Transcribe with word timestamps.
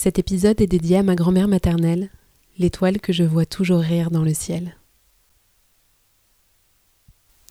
Cet 0.00 0.20
épisode 0.20 0.60
est 0.60 0.68
dédié 0.68 0.98
à 0.98 1.02
ma 1.02 1.16
grand-mère 1.16 1.48
maternelle, 1.48 2.08
l'étoile 2.56 3.00
que 3.00 3.12
je 3.12 3.24
vois 3.24 3.46
toujours 3.46 3.80
rire 3.80 4.12
dans 4.12 4.22
le 4.22 4.32
ciel. 4.32 4.76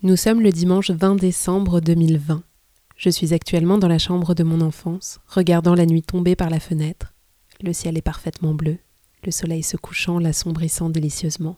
Nous 0.01 0.15
sommes 0.15 0.39
le 0.39 0.53
dimanche 0.53 0.89
20 0.89 1.15
décembre 1.15 1.81
2020. 1.81 2.41
Je 2.95 3.09
suis 3.09 3.33
actuellement 3.33 3.77
dans 3.77 3.89
la 3.89 3.99
chambre 3.99 4.33
de 4.33 4.43
mon 4.43 4.61
enfance, 4.61 5.19
regardant 5.27 5.75
la 5.75 5.85
nuit 5.85 6.03
tomber 6.03 6.37
par 6.37 6.49
la 6.49 6.61
fenêtre. 6.61 7.13
Le 7.61 7.73
ciel 7.73 7.97
est 7.97 8.01
parfaitement 8.01 8.53
bleu, 8.53 8.77
le 9.25 9.31
soleil 9.31 9.61
se 9.61 9.75
couchant 9.75 10.17
l'assombrissant 10.17 10.89
délicieusement. 10.89 11.57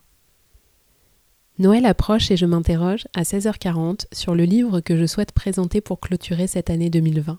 Noël 1.60 1.86
approche 1.86 2.32
et 2.32 2.36
je 2.36 2.46
m'interroge 2.46 3.06
à 3.14 3.22
16h40 3.22 4.06
sur 4.10 4.34
le 4.34 4.42
livre 4.42 4.80
que 4.80 4.96
je 4.96 5.06
souhaite 5.06 5.30
présenter 5.30 5.80
pour 5.80 6.00
clôturer 6.00 6.48
cette 6.48 6.68
année 6.68 6.90
2020. 6.90 7.38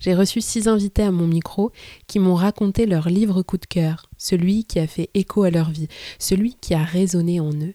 J'ai 0.00 0.14
reçu 0.14 0.40
six 0.40 0.68
invités 0.68 1.02
à 1.02 1.10
mon 1.10 1.26
micro 1.26 1.72
qui 2.06 2.18
m'ont 2.18 2.36
raconté 2.36 2.86
leur 2.86 3.08
livre 3.08 3.42
coup 3.42 3.58
de 3.58 3.66
cœur, 3.66 4.06
celui 4.16 4.64
qui 4.64 4.78
a 4.78 4.86
fait 4.86 5.10
écho 5.14 5.42
à 5.42 5.50
leur 5.50 5.70
vie, 5.70 5.88
celui 6.18 6.54
qui 6.54 6.74
a 6.74 6.84
résonné 6.84 7.40
en 7.40 7.52
eux. 7.52 7.74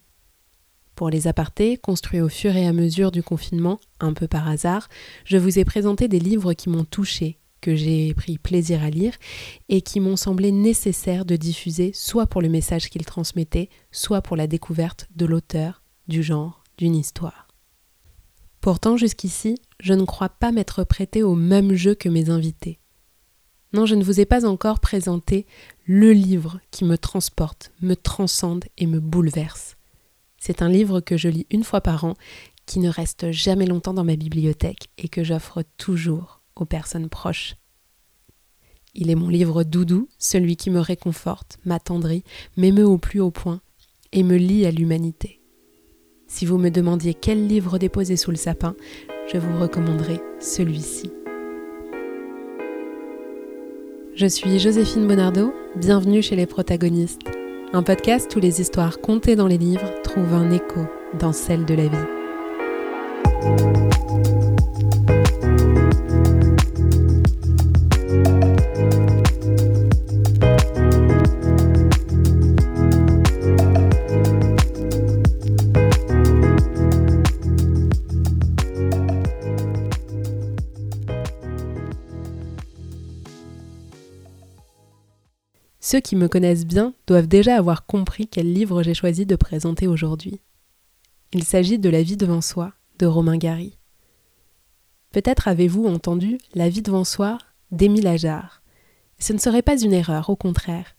Pour 0.95 1.09
les 1.09 1.27
apartés, 1.27 1.77
construits 1.77 2.21
au 2.21 2.29
fur 2.29 2.55
et 2.55 2.67
à 2.67 2.71
mesure 2.71 3.11
du 3.11 3.23
confinement, 3.23 3.79
un 3.99 4.13
peu 4.13 4.27
par 4.27 4.47
hasard, 4.47 4.87
je 5.25 5.37
vous 5.37 5.59
ai 5.59 5.65
présenté 5.65 6.07
des 6.07 6.19
livres 6.19 6.53
qui 6.53 6.69
m'ont 6.69 6.85
touché, 6.85 7.39
que 7.61 7.75
j'ai 7.75 8.13
pris 8.13 8.37
plaisir 8.37 8.83
à 8.83 8.89
lire 8.89 9.15
et 9.69 9.81
qui 9.81 9.99
m'ont 9.99 10.15
semblé 10.15 10.51
nécessaires 10.51 11.25
de 11.25 11.35
diffuser 11.35 11.91
soit 11.93 12.27
pour 12.27 12.41
le 12.41 12.49
message 12.49 12.89
qu'ils 12.89 13.05
transmettaient, 13.05 13.69
soit 13.91 14.21
pour 14.21 14.37
la 14.37 14.47
découverte 14.47 15.07
de 15.15 15.25
l'auteur, 15.25 15.81
du 16.07 16.23
genre, 16.23 16.63
d'une 16.77 16.95
histoire. 16.95 17.42
Pourtant, 18.63 18.95
jusqu'ici, 18.95 19.57
je 19.81 19.93
ne 19.93 20.05
crois 20.05 20.29
pas 20.29 20.53
m'être 20.53 20.85
prêté 20.85 21.21
au 21.21 21.35
même 21.35 21.73
jeu 21.73 21.95
que 21.95 22.07
mes 22.07 22.29
invités. 22.29 22.79
Non, 23.73 23.85
je 23.85 23.93
ne 23.93 24.05
vous 24.05 24.21
ai 24.21 24.25
pas 24.25 24.45
encore 24.45 24.79
présenté 24.79 25.45
le 25.85 26.13
livre 26.13 26.61
qui 26.71 26.85
me 26.85 26.97
transporte, 26.97 27.73
me 27.81 27.95
transcende 27.95 28.63
et 28.77 28.87
me 28.87 29.01
bouleverse. 29.01 29.75
C'est 30.37 30.61
un 30.61 30.69
livre 30.69 31.01
que 31.01 31.17
je 31.17 31.27
lis 31.27 31.45
une 31.51 31.65
fois 31.65 31.81
par 31.81 32.05
an, 32.05 32.13
qui 32.65 32.79
ne 32.79 32.87
reste 32.87 33.31
jamais 33.31 33.65
longtemps 33.65 33.93
dans 33.93 34.05
ma 34.05 34.15
bibliothèque 34.15 34.87
et 34.97 35.09
que 35.09 35.25
j'offre 35.25 35.65
toujours 35.75 36.39
aux 36.55 36.63
personnes 36.63 37.09
proches. 37.09 37.55
Il 38.93 39.09
est 39.09 39.15
mon 39.15 39.27
livre 39.27 39.65
doudou, 39.65 40.07
celui 40.17 40.55
qui 40.55 40.69
me 40.69 40.79
réconforte, 40.79 41.57
m'attendrit, 41.65 42.23
m'émeut 42.55 42.87
au 42.87 42.97
plus 42.97 43.19
haut 43.19 43.29
point 43.29 43.59
et 44.13 44.23
me 44.23 44.37
lie 44.37 44.65
à 44.65 44.71
l'humanité. 44.71 45.42
Si 46.35 46.47
vous 46.47 46.57
me 46.57 46.71
demandiez 46.71 47.13
quel 47.13 47.45
livre 47.45 47.77
déposer 47.77 48.17
sous 48.17 48.31
le 48.31 48.37
sapin, 48.37 48.75
je 49.31 49.37
vous 49.37 49.59
recommanderais 49.59 50.19
celui-ci. 50.39 51.11
Je 54.15 54.25
suis 54.25 54.57
Joséphine 54.57 55.07
Bonardo, 55.07 55.53
bienvenue 55.75 56.23
chez 56.23 56.35
les 56.35 56.47
protagonistes, 56.47 57.29
un 57.71 57.83
podcast 57.83 58.35
où 58.35 58.39
les 58.39 58.61
histoires 58.61 58.99
contées 58.99 59.35
dans 59.35 59.45
les 59.45 59.59
livres 59.59 60.01
trouvent 60.01 60.33
un 60.33 60.49
écho 60.49 60.87
dans 61.19 61.33
celle 61.33 61.65
de 61.65 61.75
la 61.75 61.87
vie. 61.87 61.97
Ceux 85.93 86.01
qui 86.01 86.15
me 86.15 86.27
connaissent 86.27 86.65
bien 86.65 86.95
doivent 87.05 87.27
déjà 87.27 87.55
avoir 87.55 87.85
compris 87.85 88.25
quel 88.25 88.51
livre 88.51 88.81
j'ai 88.81 88.95
choisi 88.95 89.27
de 89.27 89.35
présenter 89.35 89.85
aujourd'hui. 89.85 90.41
Il 91.33 91.43
s'agit 91.43 91.77
de 91.77 91.87
La 91.87 92.01
vie 92.01 92.17
devant 92.17 92.41
soi 92.41 92.73
de 92.97 93.05
Romain 93.05 93.37
Gary. 93.37 93.77
Peut-être 95.11 95.47
avez-vous 95.47 95.85
entendu 95.85 96.39
La 96.55 96.67
vie 96.67 96.81
devant 96.81 97.03
soi 97.03 97.37
d'Émile 97.69 98.07
Ajar. 98.07 98.63
Ce 99.19 99.33
ne 99.33 99.37
serait 99.37 99.61
pas 99.61 99.79
une 99.79 99.93
erreur, 99.93 100.31
au 100.31 100.35
contraire. 100.35 100.95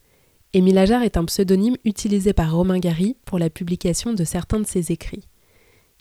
Émile 0.53 0.79
Ajar 0.79 1.03
est 1.03 1.17
un 1.17 1.25
pseudonyme 1.25 1.77
utilisé 1.85 2.33
par 2.33 2.55
Romain 2.55 2.79
Gary 2.79 3.17
pour 3.25 3.41
la 3.41 3.51
publication 3.51 4.13
de 4.13 4.23
certains 4.23 4.61
de 4.61 4.67
ses 4.69 4.93
écrits. 4.93 5.27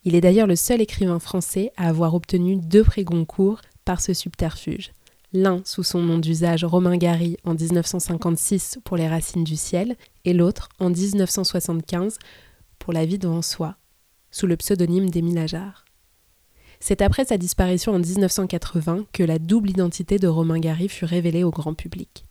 Il 0.04 0.14
est 0.14 0.22
d'ailleurs 0.22 0.46
le 0.46 0.56
seul 0.56 0.82
écrivain 0.82 1.18
français 1.18 1.72
à 1.78 1.88
avoir 1.88 2.14
obtenu 2.14 2.58
deux 2.58 2.84
prix 2.84 3.06
Goncourt 3.06 3.62
par 3.86 4.02
ce 4.02 4.14
subterfuge 4.14 4.92
l'un 5.34 5.62
sous 5.66 5.84
son 5.84 6.02
nom 6.02 6.20
d'usage 6.20 6.64
Romain 6.64 6.96
Gary 6.98 7.38
en 7.44 7.56
1956 7.56 8.80
pour 8.84 8.98
Les 8.98 9.08
Racines 9.08 9.44
du 9.44 9.56
ciel, 9.56 9.98
et 10.26 10.34
l'autre 10.34 10.70
en 10.80 10.90
1975 10.90 12.20
pour 12.80 12.94
La 12.94 13.06
vie 13.06 13.18
devant 13.18 13.42
soi, 13.42 13.76
sous 14.32 14.48
le 14.48 14.56
pseudonyme 14.56 15.10
d'Émile 15.10 15.40
Ajar. 15.40 15.86
C'est 16.80 17.02
après 17.02 17.26
sa 17.26 17.38
disparition 17.38 17.94
en 17.94 18.00
1980 18.00 19.06
que 19.12 19.24
la 19.24 19.40
double 19.40 19.70
identité 19.70 20.20
de 20.20 20.28
Romain 20.28 20.60
Gary 20.60 20.90
fut 20.90 21.06
révélée 21.06 21.44
au 21.44 21.52
grand 21.52 21.74
public. 21.74 22.26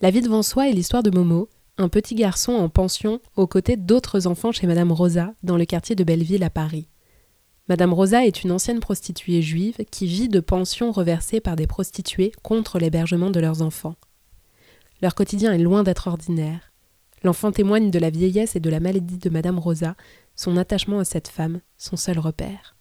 La 0.00 0.10
vie 0.10 0.20
devant 0.20 0.42
soi 0.42 0.68
est 0.68 0.72
l'histoire 0.72 1.02
de 1.02 1.10
Momo, 1.10 1.48
un 1.78 1.88
petit 1.88 2.14
garçon 2.14 2.52
en 2.52 2.68
pension 2.68 3.20
aux 3.36 3.46
côtés 3.46 3.76
d'autres 3.76 4.26
enfants 4.26 4.52
chez 4.52 4.66
Madame 4.66 4.92
Rosa 4.92 5.34
dans 5.42 5.56
le 5.56 5.64
quartier 5.64 5.96
de 5.96 6.04
Belleville 6.04 6.44
à 6.44 6.50
Paris. 6.50 6.88
Madame 7.66 7.94
Rosa 7.94 8.26
est 8.26 8.44
une 8.44 8.52
ancienne 8.52 8.80
prostituée 8.80 9.40
juive 9.40 9.78
qui 9.90 10.06
vit 10.06 10.28
de 10.28 10.40
pensions 10.40 10.92
reversées 10.92 11.40
par 11.40 11.56
des 11.56 11.66
prostituées 11.66 12.32
contre 12.42 12.78
l'hébergement 12.78 13.30
de 13.30 13.40
leurs 13.40 13.62
enfants. 13.62 13.96
Leur 15.00 15.14
quotidien 15.14 15.52
est 15.52 15.58
loin 15.58 15.82
d'être 15.82 16.08
ordinaire. 16.08 16.72
L'enfant 17.22 17.52
témoigne 17.52 17.90
de 17.90 17.98
la 17.98 18.10
vieillesse 18.10 18.54
et 18.54 18.60
de 18.60 18.68
la 18.68 18.80
maladie 18.80 19.16
de 19.16 19.30
Madame 19.30 19.58
Rosa, 19.58 19.96
son 20.36 20.58
attachement 20.58 20.98
à 20.98 21.04
cette 21.04 21.28
femme, 21.28 21.60
son 21.78 21.96
seul 21.96 22.18
repère. 22.18 22.73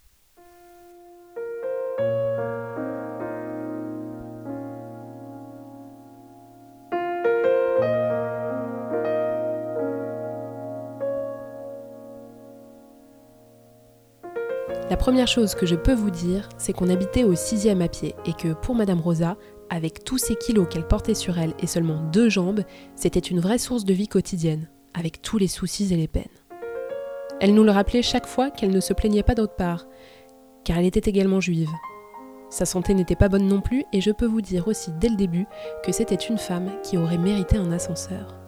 La 14.94 14.98
première 14.98 15.28
chose 15.28 15.56
que 15.56 15.66
je 15.66 15.76
peux 15.76 15.96
vous 15.96 16.12
dire, 16.12 16.48
c'est 16.60 16.72
qu'on 16.72 16.88
habitait 16.88 17.24
au 17.24 17.34
sixième 17.34 17.82
à 17.82 17.88
pied 17.88 18.14
et 18.28 18.34
que 18.34 18.54
pour 18.54 18.76
Madame 18.76 19.02
Rosa, 19.02 19.38
avec 19.72 20.04
tous 20.04 20.20
ces 20.20 20.36
kilos 20.36 20.68
qu'elle 20.70 20.88
portait 20.88 21.16
sur 21.16 21.40
elle 21.40 21.56
et 21.58 21.66
seulement 21.66 22.00
deux 22.12 22.30
jambes, 22.30 22.62
c'était 22.96 23.20
une 23.20 23.40
vraie 23.40 23.58
source 23.58 23.86
de 23.86 23.94
vie 23.94 24.08
quotidienne, 24.08 24.70
avec 24.94 25.24
tous 25.24 25.40
les 25.40 25.48
soucis 25.48 25.92
et 25.92 25.98
les 25.98 26.08
peines. 26.08 26.26
Elle 27.42 27.56
nous 27.56 27.64
le 27.64 27.72
rappelait 27.72 28.04
chaque 28.04 28.28
fois 28.28 28.52
qu'elle 28.52 28.70
ne 28.70 28.80
se 28.80 28.94
plaignait 28.94 29.24
pas 29.24 29.34
d'autre 29.34 29.56
part, 29.56 29.88
car 30.64 30.78
elle 30.78 30.86
était 30.86 31.10
également 31.10 31.42
juive. 31.42 31.72
Sa 32.52 32.66
santé 32.66 32.94
n'était 32.94 33.16
pas 33.16 33.30
bonne 33.30 33.48
non 33.48 33.62
plus 33.62 33.86
et 33.94 34.00
je 34.00 34.12
peux 34.12 34.28
vous 34.28 34.42
dire 34.42 34.68
aussi 34.68 34.92
dès 35.00 35.10
le 35.10 35.16
début 35.16 35.48
que 35.84 35.92
c'était 35.92 36.14
une 36.14 36.38
femme 36.38 36.70
qui 36.84 37.00
aurait 37.00 37.18
mérité 37.18 37.58
un 37.58 37.72
ascenseur. 37.72 38.43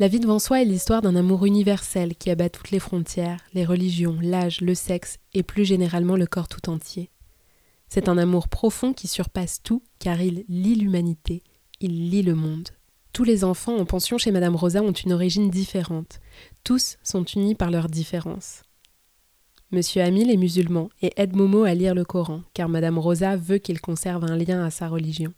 La 0.00 0.08
vie 0.08 0.18
devant 0.18 0.38
soi 0.38 0.62
est 0.62 0.64
l'histoire 0.64 1.02
d'un 1.02 1.14
amour 1.14 1.44
universel 1.44 2.16
qui 2.16 2.30
abat 2.30 2.48
toutes 2.48 2.70
les 2.70 2.78
frontières, 2.78 3.38
les 3.52 3.66
religions, 3.66 4.16
l'âge, 4.22 4.62
le 4.62 4.74
sexe 4.74 5.18
et 5.34 5.42
plus 5.42 5.66
généralement 5.66 6.16
le 6.16 6.24
corps 6.24 6.48
tout 6.48 6.70
entier. 6.70 7.10
C'est 7.90 8.08
un 8.08 8.16
amour 8.16 8.48
profond 8.48 8.94
qui 8.94 9.08
surpasse 9.08 9.60
tout 9.62 9.82
car 9.98 10.22
il 10.22 10.46
lie 10.48 10.74
l'humanité, 10.74 11.42
il 11.80 12.08
lie 12.08 12.22
le 12.22 12.34
monde. 12.34 12.70
Tous 13.12 13.24
les 13.24 13.44
enfants 13.44 13.76
en 13.76 13.84
pension 13.84 14.16
chez 14.16 14.30
Madame 14.30 14.56
Rosa 14.56 14.80
ont 14.80 14.90
une 14.90 15.12
origine 15.12 15.50
différente. 15.50 16.20
Tous 16.64 16.96
sont 17.02 17.24
unis 17.24 17.54
par 17.54 17.70
leurs 17.70 17.88
différences. 17.88 18.62
Monsieur 19.70 20.00
Amil 20.00 20.30
est 20.30 20.38
musulman 20.38 20.88
et 21.02 21.12
aide 21.18 21.36
Momo 21.36 21.64
à 21.64 21.74
lire 21.74 21.94
le 21.94 22.06
Coran, 22.06 22.40
car 22.54 22.70
Madame 22.70 22.98
Rosa 22.98 23.36
veut 23.36 23.58
qu'il 23.58 23.82
conserve 23.82 24.24
un 24.24 24.36
lien 24.36 24.64
à 24.64 24.70
sa 24.70 24.88
religion. 24.88 25.34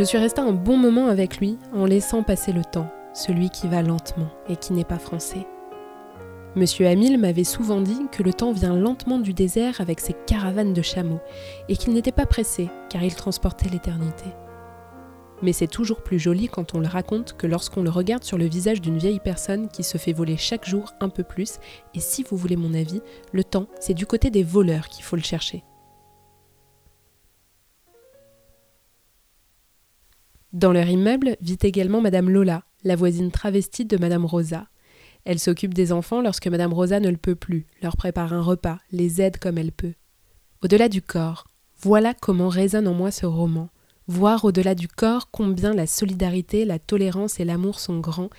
Je 0.00 0.04
suis 0.06 0.16
restée 0.16 0.40
un 0.40 0.52
bon 0.52 0.78
moment 0.78 1.08
avec 1.08 1.40
lui 1.40 1.58
en 1.74 1.84
laissant 1.84 2.22
passer 2.22 2.54
le 2.54 2.64
temps, 2.64 2.90
celui 3.12 3.50
qui 3.50 3.68
va 3.68 3.82
lentement 3.82 4.30
et 4.48 4.56
qui 4.56 4.72
n'est 4.72 4.82
pas 4.82 4.98
français. 4.98 5.46
Monsieur 6.56 6.86
Hamil 6.86 7.18
m'avait 7.18 7.44
souvent 7.44 7.82
dit 7.82 8.06
que 8.10 8.22
le 8.22 8.32
temps 8.32 8.52
vient 8.52 8.74
lentement 8.74 9.18
du 9.18 9.34
désert 9.34 9.82
avec 9.82 10.00
ses 10.00 10.14
caravanes 10.26 10.72
de 10.72 10.80
chameaux 10.80 11.20
et 11.68 11.76
qu'il 11.76 11.92
n'était 11.92 12.12
pas 12.12 12.24
pressé 12.24 12.70
car 12.88 13.02
il 13.02 13.14
transportait 13.14 13.68
l'éternité. 13.68 14.24
Mais 15.42 15.52
c'est 15.52 15.66
toujours 15.66 16.02
plus 16.02 16.18
joli 16.18 16.48
quand 16.48 16.74
on 16.74 16.80
le 16.80 16.88
raconte 16.88 17.36
que 17.36 17.46
lorsqu'on 17.46 17.82
le 17.82 17.90
regarde 17.90 18.24
sur 18.24 18.38
le 18.38 18.46
visage 18.46 18.80
d'une 18.80 18.96
vieille 18.96 19.20
personne 19.20 19.68
qui 19.68 19.82
se 19.82 19.98
fait 19.98 20.14
voler 20.14 20.38
chaque 20.38 20.66
jour 20.66 20.94
un 21.00 21.10
peu 21.10 21.24
plus, 21.24 21.58
et 21.94 22.00
si 22.00 22.22
vous 22.22 22.38
voulez 22.38 22.56
mon 22.56 22.72
avis, 22.72 23.02
le 23.32 23.44
temps, 23.44 23.66
c'est 23.80 23.92
du 23.92 24.06
côté 24.06 24.30
des 24.30 24.44
voleurs 24.44 24.88
qu'il 24.88 25.04
faut 25.04 25.16
le 25.16 25.22
chercher. 25.22 25.62
Dans 30.52 30.72
leur 30.72 30.88
immeuble 30.88 31.36
vit 31.40 31.58
également 31.62 32.00
Madame 32.00 32.28
Lola, 32.28 32.64
la 32.82 32.96
voisine 32.96 33.30
travestie 33.30 33.84
de 33.84 33.96
Madame 33.96 34.24
Rosa. 34.24 34.66
Elle 35.24 35.38
s'occupe 35.38 35.74
des 35.74 35.92
enfants 35.92 36.22
lorsque 36.22 36.48
Madame 36.48 36.72
Rosa 36.72 36.98
ne 36.98 37.08
le 37.08 37.16
peut 37.16 37.36
plus, 37.36 37.66
leur 37.82 37.96
prépare 37.96 38.32
un 38.32 38.42
repas, 38.42 38.78
les 38.90 39.20
aide 39.22 39.38
comme 39.38 39.58
elle 39.58 39.70
peut. 39.70 39.94
Au-delà 40.62 40.88
du 40.88 41.02
corps, 41.02 41.46
voilà 41.80 42.14
comment 42.14 42.48
résonne 42.48 42.88
en 42.88 42.94
moi 42.94 43.12
ce 43.12 43.26
roman. 43.26 43.68
Voir 44.08 44.44
au-delà 44.44 44.74
du 44.74 44.88
corps 44.88 45.30
combien 45.30 45.72
la 45.72 45.86
solidarité, 45.86 46.64
la 46.64 46.80
tolérance 46.80 47.38
et 47.38 47.44
l'amour 47.44 47.78
sont 47.78 48.00
grands 48.00 48.30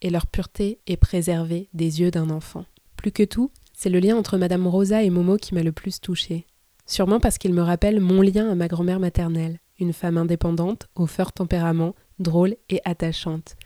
et 0.00 0.08
leur 0.08 0.26
pureté 0.26 0.80
est 0.86 0.96
préservée 0.96 1.68
des 1.74 2.00
yeux 2.00 2.10
d'un 2.10 2.30
enfant. 2.30 2.64
Plus 2.96 3.12
que 3.12 3.24
tout, 3.24 3.50
c'est 3.74 3.90
le 3.90 4.00
lien 4.00 4.16
entre 4.16 4.38
Madame 4.38 4.66
Rosa 4.66 5.02
et 5.02 5.10
Momo 5.10 5.36
qui 5.36 5.54
m'a 5.54 5.62
le 5.62 5.72
plus 5.72 6.00
touchée. 6.00 6.46
Sûrement 6.86 7.20
parce 7.20 7.36
qu'il 7.36 7.52
me 7.52 7.60
rappelle 7.60 8.00
mon 8.00 8.22
lien 8.22 8.50
à 8.50 8.54
ma 8.54 8.68
grand-mère 8.68 9.00
maternelle, 9.00 9.60
une 9.78 9.92
femme 9.92 10.18
indépendante, 10.18 10.88
au 10.94 11.06
fort 11.06 11.32
tempérament, 11.32 11.94
drôle 12.18 12.56
et 12.68 12.80
attachante, 12.84 13.56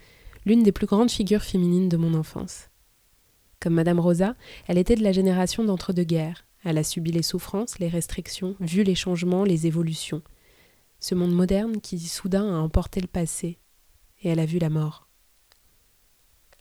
l'une 0.45 0.63
des 0.63 0.73
plus 0.73 0.87
grandes 0.87 1.11
figures 1.11 1.43
féminines 1.43 1.89
de 1.89 1.97
mon 1.97 2.15
enfance. 2.15 2.69
Comme 3.61 3.75
Madame 3.75 4.01
Rosa, 4.01 4.35
elle 4.67 4.79
était 4.79 4.97
de 4.97 5.03
la 5.03 5.13
génération 5.13 5.65
d'entre-deux-guerres. 5.65 6.45
Elle 6.65 6.79
a 6.79 6.85
subi 6.85 7.13
les 7.13 7.23
souffrances, 7.23 7.79
les 7.79 7.89
restrictions, 7.89 8.57
vu 8.61 8.83
les 8.83 8.95
changements, 8.95 9.45
les 9.45 9.67
évolutions. 9.67 10.23
Ce 11.01 11.15
monde 11.15 11.33
moderne 11.33 11.81
qui 11.81 11.99
soudain 12.01 12.55
a 12.55 12.59
emporté 12.59 13.01
le 13.01 13.07
passé, 13.07 13.59
et 14.21 14.29
elle 14.29 14.41
a 14.41 14.47
vu 14.47 14.59
la 14.59 14.71
mort. 14.71 15.09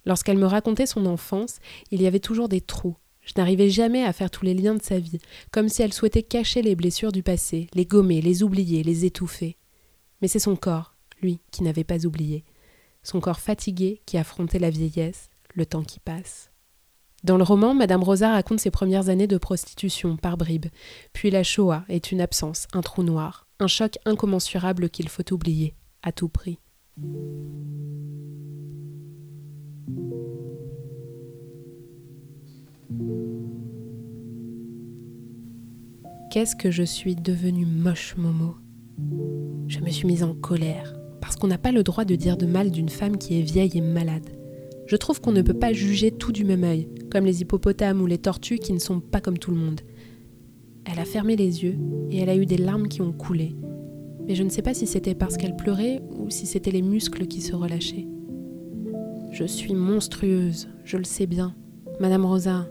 Lorsqu'elle 0.05 0.37
me 0.37 0.45
racontait 0.45 0.87
son 0.87 1.05
enfance, 1.05 1.59
il 1.91 2.01
y 2.01 2.07
avait 2.07 2.19
toujours 2.19 2.49
des 2.49 2.61
trous. 2.61 2.97
Je 3.31 3.39
n'arrivais 3.39 3.69
jamais 3.69 4.03
à 4.03 4.11
faire 4.11 4.29
tous 4.29 4.43
les 4.43 4.53
liens 4.53 4.75
de 4.75 4.81
sa 4.81 4.99
vie, 4.99 5.19
comme 5.51 5.69
si 5.69 5.81
elle 5.81 5.93
souhaitait 5.93 6.23
cacher 6.23 6.61
les 6.61 6.75
blessures 6.75 7.13
du 7.13 7.23
passé, 7.23 7.67
les 7.73 7.85
gommer, 7.85 8.19
les 8.21 8.43
oublier, 8.43 8.83
les 8.83 9.05
étouffer. 9.05 9.55
Mais 10.21 10.27
c'est 10.27 10.39
son 10.39 10.57
corps, 10.57 10.95
lui, 11.21 11.39
qui 11.49 11.63
n'avait 11.63 11.85
pas 11.85 12.05
oublié. 12.05 12.43
Son 13.03 13.21
corps 13.21 13.39
fatigué 13.39 14.01
qui 14.05 14.17
affrontait 14.17 14.59
la 14.59 14.69
vieillesse, 14.69 15.29
le 15.55 15.65
temps 15.65 15.83
qui 15.83 16.01
passe. 16.01 16.51
Dans 17.23 17.37
le 17.37 17.43
roman, 17.43 17.73
Madame 17.73 18.03
Rosa 18.03 18.31
raconte 18.31 18.59
ses 18.59 18.71
premières 18.71 19.07
années 19.07 19.27
de 19.27 19.37
prostitution 19.37 20.17
par 20.17 20.35
bribes, 20.35 20.65
puis 21.13 21.31
la 21.31 21.43
Shoah 21.43 21.85
est 21.87 22.11
une 22.11 22.19
absence, 22.19 22.67
un 22.73 22.81
trou 22.81 23.01
noir, 23.01 23.47
un 23.59 23.67
choc 23.67 23.97
incommensurable 24.03 24.89
qu'il 24.89 25.07
faut 25.07 25.31
oublier, 25.31 25.73
à 26.03 26.11
tout 26.11 26.27
prix. 26.27 26.59
Qu'est-ce 36.31 36.55
que 36.55 36.71
je 36.71 36.83
suis 36.83 37.17
devenue 37.17 37.65
moche, 37.65 38.15
Momo? 38.15 38.55
Je 39.67 39.81
me 39.81 39.89
suis 39.89 40.07
mise 40.07 40.23
en 40.23 40.33
colère, 40.33 40.95
parce 41.19 41.35
qu'on 41.35 41.47
n'a 41.47 41.57
pas 41.57 41.73
le 41.73 41.83
droit 41.83 42.05
de 42.05 42.15
dire 42.15 42.37
de 42.37 42.45
mal 42.45 42.71
d'une 42.71 42.87
femme 42.87 43.17
qui 43.17 43.37
est 43.37 43.41
vieille 43.41 43.77
et 43.77 43.81
malade. 43.81 44.29
Je 44.87 44.95
trouve 44.95 45.19
qu'on 45.19 45.33
ne 45.33 45.41
peut 45.41 45.53
pas 45.53 45.73
juger 45.73 46.09
tout 46.09 46.31
du 46.31 46.45
même 46.45 46.63
œil, 46.63 46.87
comme 47.11 47.25
les 47.25 47.41
hippopotames 47.41 48.01
ou 48.01 48.05
les 48.05 48.17
tortues 48.17 48.59
qui 48.59 48.71
ne 48.71 48.79
sont 48.79 49.01
pas 49.01 49.19
comme 49.19 49.39
tout 49.39 49.51
le 49.51 49.57
monde. 49.57 49.81
Elle 50.85 50.99
a 50.99 51.03
fermé 51.03 51.35
les 51.35 51.65
yeux 51.65 51.77
et 52.11 52.19
elle 52.19 52.29
a 52.29 52.37
eu 52.37 52.45
des 52.45 52.55
larmes 52.55 52.87
qui 52.87 53.01
ont 53.01 53.11
coulé. 53.11 53.53
Mais 54.25 54.35
je 54.35 54.43
ne 54.43 54.49
sais 54.49 54.61
pas 54.61 54.73
si 54.73 54.87
c'était 54.87 55.15
parce 55.15 55.35
qu'elle 55.35 55.57
pleurait 55.57 56.01
ou 56.17 56.29
si 56.29 56.45
c'était 56.45 56.71
les 56.71 56.81
muscles 56.81 57.27
qui 57.27 57.41
se 57.41 57.57
relâchaient. 57.57 58.07
Je 59.33 59.43
suis 59.43 59.75
monstrueuse, 59.75 60.69
je 60.85 60.95
le 60.95 61.03
sais 61.03 61.27
bien. 61.27 61.53
Madame 61.99 62.23
Rosa, 62.23 62.69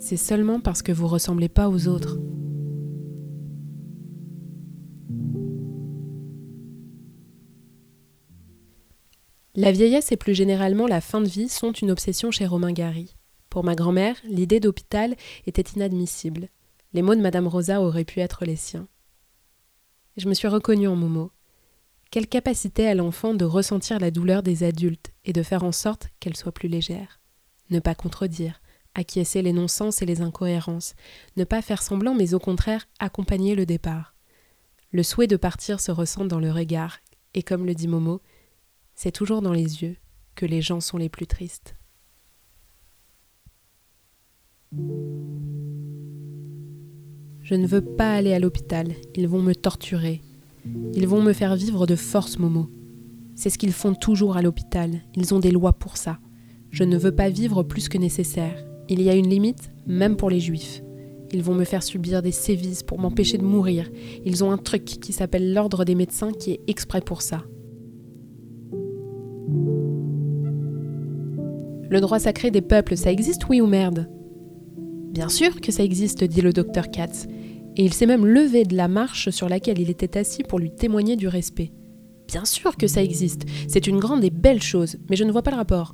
c'est 0.00 0.16
seulement 0.16 0.58
parce 0.58 0.82
que 0.82 0.90
vous 0.90 1.06
ressemblez 1.06 1.48
pas 1.48 1.68
aux 1.68 1.86
autres. 1.86 2.18
La 9.58 9.72
vieillesse 9.72 10.12
et 10.12 10.18
plus 10.18 10.34
généralement 10.34 10.86
la 10.86 11.00
fin 11.00 11.22
de 11.22 11.28
vie 11.28 11.48
sont 11.48 11.72
une 11.72 11.90
obsession 11.90 12.30
chez 12.30 12.44
Romain 12.44 12.72
Gary. 12.72 13.16
Pour 13.48 13.64
ma 13.64 13.74
grand-mère, 13.74 14.16
l'idée 14.24 14.60
d'hôpital 14.60 15.16
était 15.46 15.64
inadmissible. 15.74 16.50
Les 16.92 17.00
mots 17.00 17.14
de 17.14 17.22
Madame 17.22 17.46
Rosa 17.46 17.80
auraient 17.80 18.04
pu 18.04 18.20
être 18.20 18.44
les 18.44 18.56
siens. 18.56 18.86
Je 20.18 20.28
me 20.28 20.34
suis 20.34 20.48
reconnue 20.48 20.88
en 20.88 20.96
Momo. 20.96 21.30
Quelle 22.10 22.26
capacité 22.26 22.86
a 22.86 22.94
l'enfant 22.94 23.32
de 23.32 23.46
ressentir 23.46 23.98
la 23.98 24.10
douleur 24.10 24.42
des 24.42 24.62
adultes 24.62 25.12
et 25.24 25.32
de 25.32 25.42
faire 25.42 25.64
en 25.64 25.72
sorte 25.72 26.08
qu'elle 26.20 26.36
soit 26.36 26.52
plus 26.52 26.68
légère? 26.68 27.20
Ne 27.70 27.80
pas 27.80 27.94
contredire, 27.94 28.60
acquiescer 28.94 29.40
les 29.40 29.54
non-sens 29.54 30.02
et 30.02 30.06
les 30.06 30.20
incohérences, 30.20 30.94
ne 31.36 31.44
pas 31.44 31.62
faire 31.62 31.82
semblant 31.82 32.14
mais 32.14 32.34
au 32.34 32.38
contraire 32.38 32.86
accompagner 32.98 33.54
le 33.54 33.64
départ. 33.64 34.15
Le 34.92 35.02
souhait 35.02 35.26
de 35.26 35.36
partir 35.36 35.80
se 35.80 35.90
ressent 35.90 36.24
dans 36.24 36.40
le 36.40 36.50
regard, 36.50 36.98
et 37.34 37.42
comme 37.42 37.66
le 37.66 37.74
dit 37.74 37.88
Momo, 37.88 38.20
c'est 38.94 39.12
toujours 39.12 39.42
dans 39.42 39.52
les 39.52 39.82
yeux 39.82 39.96
que 40.34 40.46
les 40.46 40.62
gens 40.62 40.80
sont 40.80 40.96
les 40.96 41.08
plus 41.08 41.26
tristes. 41.26 41.76
Je 47.42 47.54
ne 47.54 47.66
veux 47.66 47.84
pas 47.84 48.14
aller 48.14 48.32
à 48.32 48.38
l'hôpital, 48.38 48.92
ils 49.14 49.28
vont 49.28 49.42
me 49.42 49.54
torturer. 49.54 50.22
Ils 50.94 51.06
vont 51.06 51.22
me 51.22 51.32
faire 51.32 51.56
vivre 51.56 51.86
de 51.86 51.94
force, 51.96 52.38
Momo. 52.38 52.70
C'est 53.34 53.50
ce 53.50 53.58
qu'ils 53.58 53.72
font 53.72 53.94
toujours 53.94 54.36
à 54.36 54.42
l'hôpital, 54.42 55.02
ils 55.14 55.34
ont 55.34 55.40
des 55.40 55.50
lois 55.50 55.72
pour 55.72 55.96
ça. 55.96 56.18
Je 56.70 56.84
ne 56.84 56.96
veux 56.96 57.14
pas 57.14 57.28
vivre 57.28 57.62
plus 57.62 57.88
que 57.88 57.98
nécessaire. 57.98 58.64
Il 58.88 59.02
y 59.02 59.10
a 59.10 59.14
une 59.14 59.28
limite, 59.28 59.70
même 59.86 60.16
pour 60.16 60.30
les 60.30 60.40
juifs. 60.40 60.82
Ils 61.32 61.42
vont 61.42 61.54
me 61.54 61.64
faire 61.64 61.82
subir 61.82 62.22
des 62.22 62.32
sévices 62.32 62.82
pour 62.82 62.98
m'empêcher 62.98 63.38
de 63.38 63.44
mourir. 63.44 63.90
Ils 64.24 64.44
ont 64.44 64.52
un 64.52 64.58
truc 64.58 64.84
qui 64.84 65.12
s'appelle 65.12 65.52
l'ordre 65.52 65.84
des 65.84 65.94
médecins 65.94 66.32
qui 66.32 66.52
est 66.52 66.60
exprès 66.66 67.00
pour 67.00 67.22
ça. 67.22 67.44
Le 71.88 72.00
droit 72.00 72.18
sacré 72.18 72.50
des 72.50 72.62
peuples, 72.62 72.96
ça 72.96 73.12
existe, 73.12 73.48
oui 73.48 73.60
ou 73.60 73.66
merde? 73.66 74.08
Bien 75.12 75.28
sûr 75.28 75.60
que 75.60 75.72
ça 75.72 75.84
existe, 75.84 76.24
dit 76.24 76.40
le 76.40 76.52
docteur 76.52 76.90
Katz, 76.90 77.26
et 77.76 77.84
il 77.84 77.94
s'est 77.94 78.06
même 78.06 78.26
levé 78.26 78.64
de 78.64 78.76
la 78.76 78.88
marche 78.88 79.30
sur 79.30 79.48
laquelle 79.48 79.78
il 79.78 79.90
était 79.90 80.18
assis 80.18 80.42
pour 80.42 80.58
lui 80.58 80.70
témoigner 80.70 81.16
du 81.16 81.28
respect. 81.28 81.72
Bien 82.26 82.44
sûr 82.44 82.76
que 82.76 82.86
ça 82.86 83.02
existe, 83.02 83.42
c'est 83.68 83.86
une 83.86 83.98
grande 83.98 84.24
et 84.24 84.30
belle 84.30 84.62
chose, 84.62 84.96
mais 85.08 85.16
je 85.16 85.24
ne 85.24 85.30
vois 85.30 85.42
pas 85.42 85.52
le 85.52 85.58
rapport. 85.58 85.92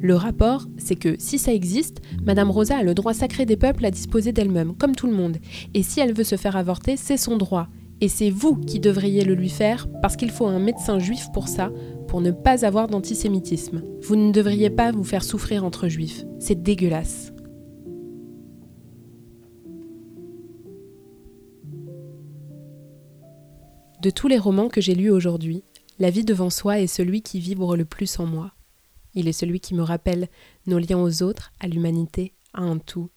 Le 0.00 0.14
rapport, 0.14 0.66
c'est 0.76 0.94
que 0.94 1.16
si 1.18 1.38
ça 1.38 1.52
existe, 1.52 2.00
Madame 2.24 2.50
Rosa 2.50 2.78
a 2.78 2.82
le 2.82 2.94
droit 2.94 3.14
sacré 3.14 3.46
des 3.46 3.56
peuples 3.56 3.84
à 3.84 3.90
disposer 3.90 4.32
d'elle-même, 4.32 4.74
comme 4.76 4.94
tout 4.94 5.08
le 5.08 5.12
monde. 5.12 5.38
Et 5.74 5.82
si 5.82 5.98
elle 6.00 6.14
veut 6.14 6.24
se 6.24 6.36
faire 6.36 6.56
avorter, 6.56 6.96
c'est 6.96 7.16
son 7.16 7.36
droit. 7.36 7.68
Et 8.00 8.08
c'est 8.08 8.30
vous 8.30 8.54
qui 8.54 8.78
devriez 8.78 9.24
le 9.24 9.34
lui 9.34 9.48
faire, 9.48 9.88
parce 10.00 10.14
qu'il 10.14 10.30
faut 10.30 10.46
un 10.46 10.60
médecin 10.60 11.00
juif 11.00 11.26
pour 11.34 11.48
ça, 11.48 11.72
pour 12.06 12.20
ne 12.20 12.30
pas 12.30 12.64
avoir 12.64 12.86
d'antisémitisme. 12.86 13.82
Vous 14.02 14.14
ne 14.14 14.30
devriez 14.30 14.70
pas 14.70 14.92
vous 14.92 15.02
faire 15.02 15.24
souffrir 15.24 15.64
entre 15.64 15.88
juifs. 15.88 16.24
C'est 16.38 16.62
dégueulasse. 16.62 17.32
De 24.00 24.10
tous 24.10 24.28
les 24.28 24.38
romans 24.38 24.68
que 24.68 24.80
j'ai 24.80 24.94
lus 24.94 25.10
aujourd'hui, 25.10 25.64
La 26.00 26.10
vie 26.10 26.24
devant 26.24 26.48
soi 26.48 26.78
est 26.78 26.86
celui 26.86 27.22
qui 27.22 27.40
vibre 27.40 27.76
le 27.76 27.84
plus 27.84 28.20
en 28.20 28.26
moi. 28.26 28.52
Il 29.14 29.28
est 29.28 29.32
celui 29.32 29.60
qui 29.60 29.74
me 29.74 29.82
rappelle 29.82 30.28
nos 30.66 30.78
liens 30.78 30.98
aux 30.98 31.22
autres, 31.22 31.52
à 31.60 31.66
l'humanité, 31.66 32.34
à 32.52 32.62
un 32.62 32.78
tout. 32.78 33.10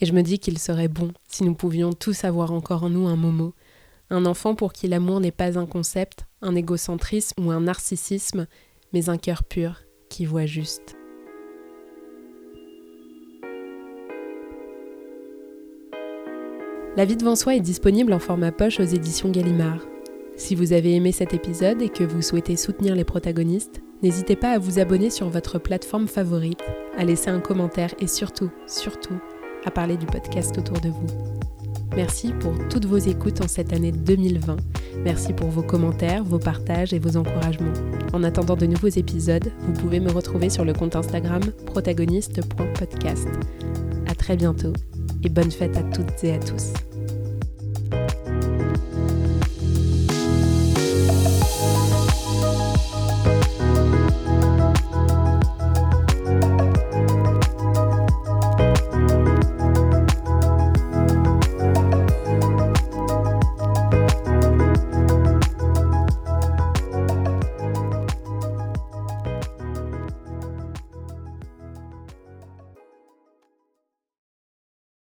Et 0.00 0.06
je 0.06 0.12
me 0.12 0.22
dis 0.22 0.38
qu'il 0.38 0.58
serait 0.58 0.88
bon 0.88 1.12
si 1.28 1.44
nous 1.44 1.54
pouvions 1.54 1.92
tous 1.92 2.24
avoir 2.24 2.52
encore 2.52 2.84
en 2.84 2.90
nous 2.90 3.06
un 3.06 3.16
Momo, 3.16 3.54
un 4.10 4.26
enfant 4.26 4.54
pour 4.54 4.72
qui 4.72 4.88
l'amour 4.88 5.20
n'est 5.20 5.30
pas 5.30 5.58
un 5.58 5.66
concept, 5.66 6.26
un 6.42 6.54
égocentrisme 6.54 7.46
ou 7.46 7.50
un 7.50 7.60
narcissisme, 7.60 8.46
mais 8.92 9.08
un 9.08 9.16
cœur 9.16 9.44
pur 9.44 9.82
qui 10.08 10.26
voit 10.26 10.46
juste. 10.46 10.96
La 16.96 17.04
vie 17.04 17.16
devant 17.16 17.34
soi 17.34 17.56
est 17.56 17.60
disponible 17.60 18.12
en 18.12 18.20
format 18.20 18.52
poche 18.52 18.78
aux 18.78 18.84
éditions 18.84 19.30
Gallimard. 19.30 19.80
Si 20.36 20.54
vous 20.54 20.72
avez 20.72 20.94
aimé 20.94 21.10
cet 21.10 21.34
épisode 21.34 21.82
et 21.82 21.88
que 21.88 22.04
vous 22.04 22.22
souhaitez 22.22 22.56
soutenir 22.56 22.94
les 22.94 23.04
protagonistes, 23.04 23.80
n'hésitez 24.02 24.36
pas 24.36 24.52
à 24.52 24.58
vous 24.58 24.78
abonner 24.78 25.10
sur 25.10 25.28
votre 25.28 25.58
plateforme 25.58 26.08
favorite, 26.08 26.62
à 26.96 27.04
laisser 27.04 27.30
un 27.30 27.40
commentaire 27.40 27.94
et 28.00 28.06
surtout, 28.06 28.50
surtout, 28.66 29.18
à 29.64 29.70
parler 29.70 29.96
du 29.96 30.06
podcast 30.06 30.56
autour 30.58 30.80
de 30.80 30.88
vous. 30.88 31.06
Merci 31.96 32.32
pour 32.32 32.52
toutes 32.68 32.86
vos 32.86 32.98
écoutes 32.98 33.40
en 33.40 33.48
cette 33.48 33.72
année 33.72 33.92
2020. 33.92 34.56
Merci 35.04 35.32
pour 35.32 35.48
vos 35.48 35.62
commentaires, 35.62 36.24
vos 36.24 36.38
partages 36.38 36.92
et 36.92 36.98
vos 36.98 37.16
encouragements. 37.16 37.72
En 38.12 38.24
attendant 38.24 38.56
de 38.56 38.66
nouveaux 38.66 38.88
épisodes, 38.88 39.52
vous 39.60 39.72
pouvez 39.72 40.00
me 40.00 40.10
retrouver 40.10 40.50
sur 40.50 40.64
le 40.64 40.72
compte 40.72 40.96
Instagram 40.96 41.42
protagoniste.podcast. 41.66 43.28
À 44.06 44.14
très 44.14 44.36
bientôt 44.36 44.72
et 45.22 45.28
bonne 45.28 45.50
fête 45.50 45.76
à 45.76 45.82
toutes 45.82 46.24
et 46.24 46.34
à 46.34 46.38
tous. 46.38 46.72